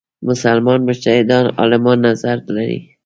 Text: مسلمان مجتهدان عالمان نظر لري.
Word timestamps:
مسلمان 0.27 0.79
مجتهدان 0.87 1.45
عالمان 1.59 1.97
نظر 2.09 2.37
لري. 2.55 2.79